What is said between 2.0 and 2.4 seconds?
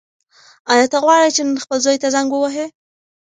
ته زنګ